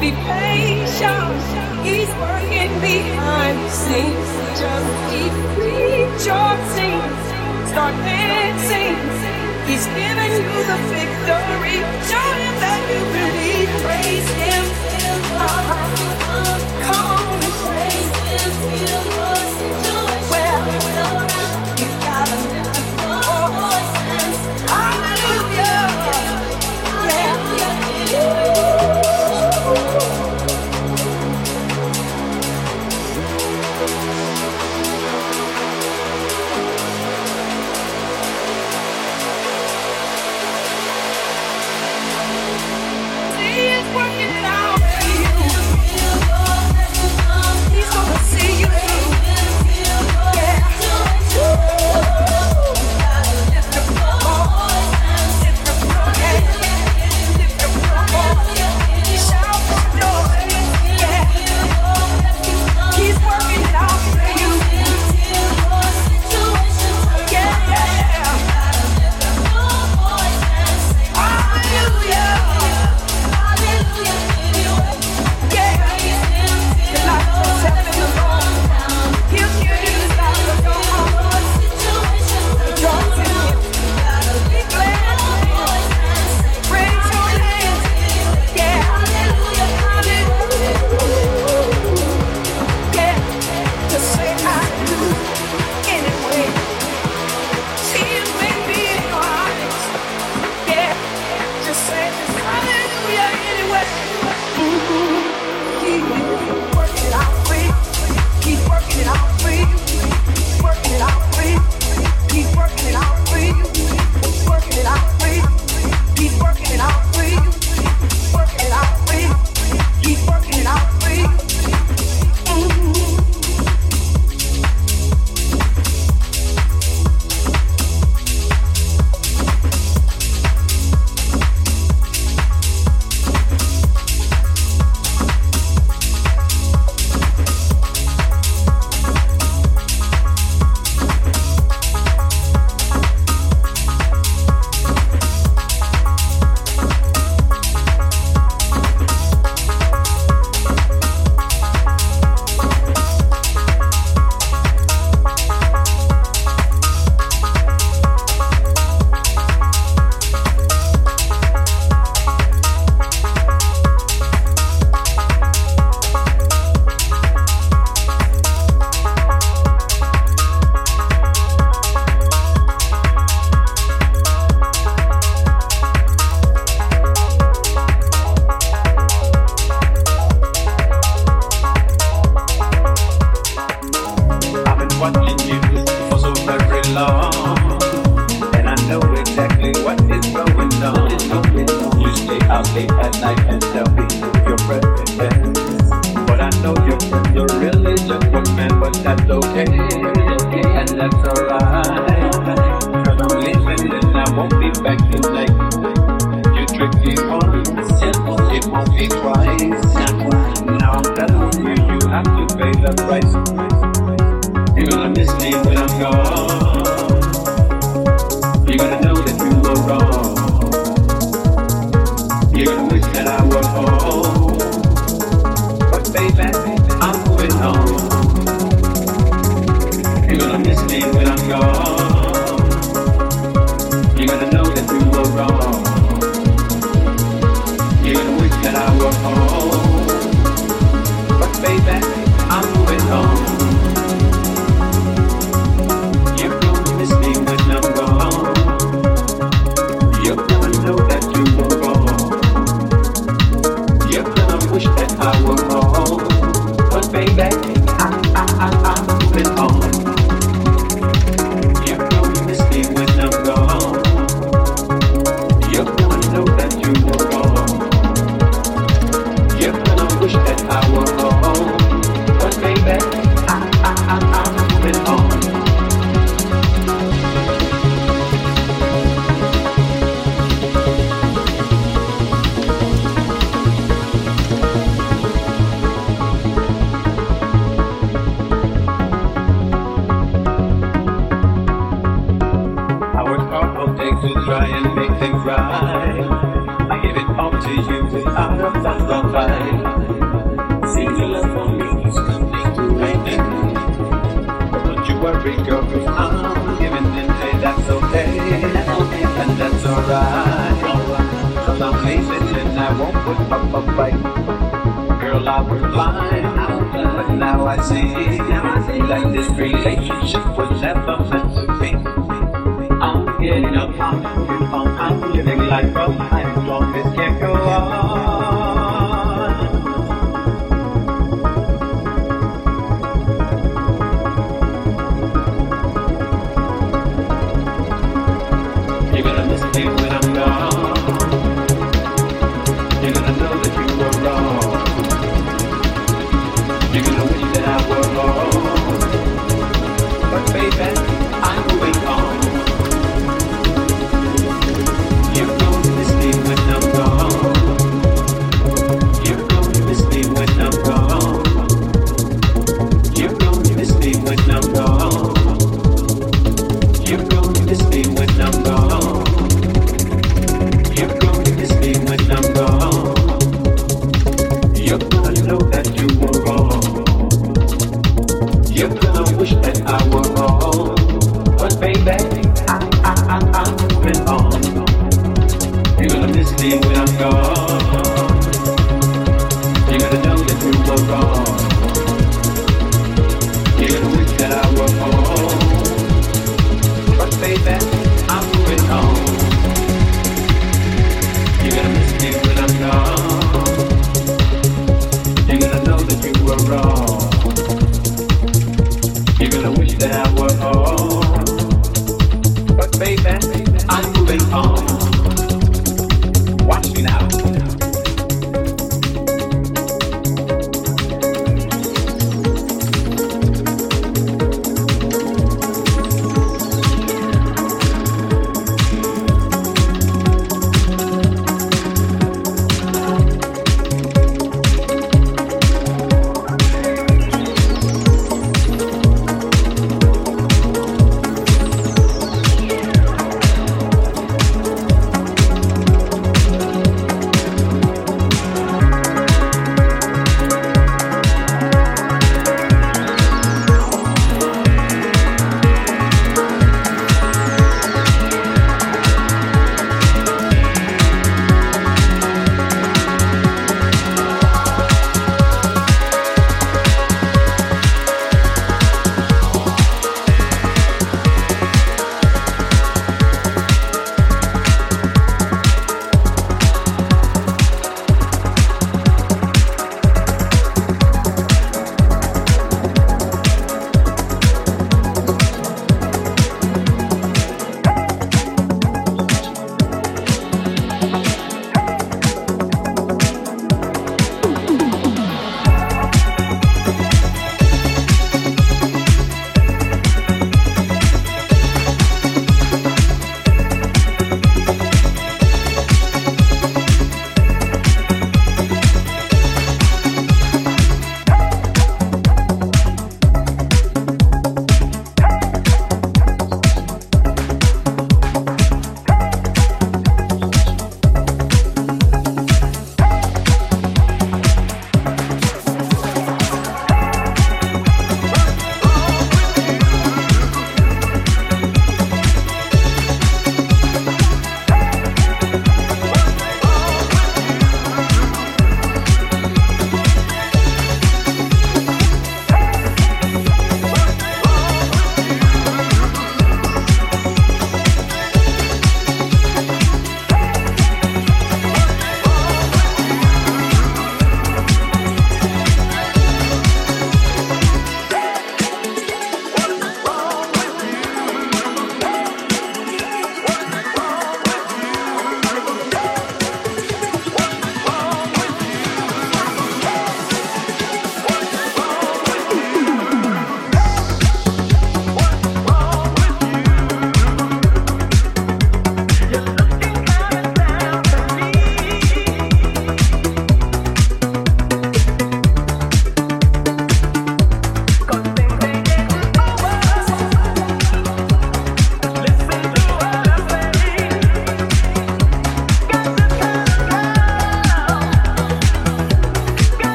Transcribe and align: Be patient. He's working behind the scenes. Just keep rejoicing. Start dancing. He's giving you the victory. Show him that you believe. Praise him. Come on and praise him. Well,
Be 0.00 0.10
patient. 0.12 1.42
He's 1.86 2.10
working 2.22 2.72
behind 2.80 3.58
the 3.64 3.70
scenes. 3.70 4.30
Just 4.60 4.90
keep 5.10 5.34
rejoicing. 5.58 7.00
Start 7.72 7.94
dancing. 8.06 8.96
He's 9.68 9.86
giving 9.98 10.32
you 10.32 10.62
the 10.70 10.78
victory. 10.92 11.78
Show 12.10 12.28
him 12.42 12.54
that 12.64 12.80
you 12.90 13.02
believe. 13.16 13.70
Praise 13.84 14.30
him. 14.44 14.64
Come 16.86 17.06
on 17.18 17.44
and 17.44 17.54
praise 17.64 18.16
him. 18.30 18.52
Well, 20.30 21.33